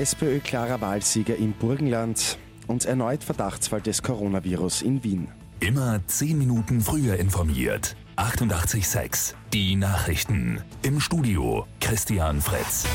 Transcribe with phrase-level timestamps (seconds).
[0.00, 5.28] SPÖ klarer Wahlsieger im Burgenland und erneut Verdachtsfall des Coronavirus in Wien.
[5.60, 7.96] Immer 10 Minuten früher informiert.
[8.16, 10.62] 88.6 Die Nachrichten.
[10.80, 12.86] Im Studio Christian Fretz.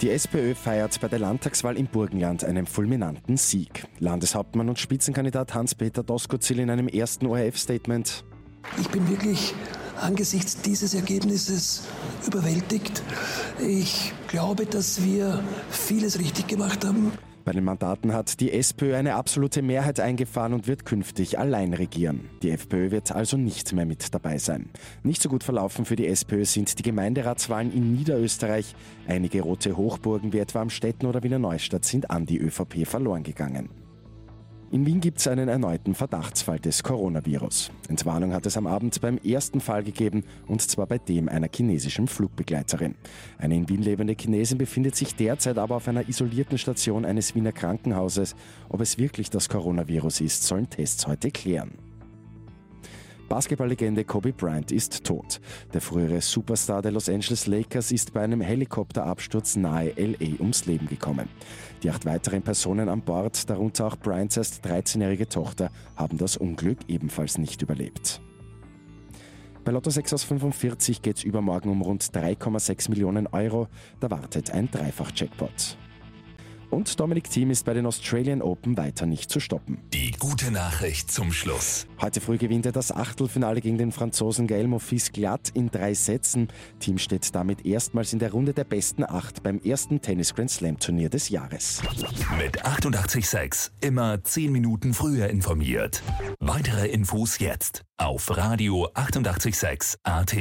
[0.00, 3.84] Die SPÖ feiert bei der Landtagswahl im Burgenland einen fulminanten Sieg.
[3.98, 8.24] Landeshauptmann und Spitzenkandidat Hans-Peter Doskozil in einem ersten ORF-Statement.
[8.80, 9.52] Ich bin wirklich
[10.02, 11.82] angesichts dieses Ergebnisses
[12.26, 13.02] überwältigt.
[13.60, 17.12] Ich glaube, dass wir vieles richtig gemacht haben.
[17.48, 22.28] Bei den Mandaten hat die SPÖ eine absolute Mehrheit eingefahren und wird künftig allein regieren.
[22.42, 24.68] Die FPÖ wird also nicht mehr mit dabei sein.
[25.02, 28.74] Nicht so gut verlaufen für die SPÖ sind die Gemeinderatswahlen in Niederösterreich.
[29.06, 33.70] Einige rote Hochburgen wie etwa Amstetten oder Wiener Neustadt sind an die ÖVP verloren gegangen.
[34.70, 37.70] In Wien gibt es einen erneuten Verdachtsfall des Coronavirus.
[37.88, 42.06] Entwarnung hat es am Abend beim ersten Fall gegeben, und zwar bei dem einer chinesischen
[42.06, 42.94] Flugbegleiterin.
[43.38, 47.52] Eine in Wien lebende Chinesin befindet sich derzeit aber auf einer isolierten Station eines Wiener
[47.52, 48.36] Krankenhauses.
[48.68, 51.87] Ob es wirklich das Coronavirus ist, sollen Tests heute klären.
[53.28, 55.40] Basketballlegende Kobe Bryant ist tot.
[55.74, 60.86] Der frühere Superstar der Los Angeles Lakers ist bei einem Helikopterabsturz nahe LA ums Leben
[60.86, 61.28] gekommen.
[61.82, 66.78] Die acht weiteren Personen an Bord, darunter auch Bryants erst 13-jährige Tochter, haben das Unglück
[66.88, 68.22] ebenfalls nicht überlebt.
[69.62, 73.68] Bei Lotto 6 aus 45 geht es übermorgen um rund 3,6 Millionen Euro.
[74.00, 75.76] Da wartet ein Dreifach-Jackpot.
[76.70, 79.78] Und Dominic Thiem ist bei den Australian Open weiter nicht zu stoppen.
[79.92, 81.86] Die gute Nachricht zum Schluss.
[82.00, 86.48] Heute früh gewinnt er das Achtelfinale gegen den Franzosen Gael Monfils glatt in drei Sätzen.
[86.78, 90.78] Team steht damit erstmals in der Runde der besten acht beim ersten Tennis Grand Slam
[90.78, 91.80] Turnier des Jahres.
[92.38, 96.02] Mit 886 immer 10 Minuten früher informiert.
[96.40, 100.36] Weitere Infos jetzt auf Radio 886 AT.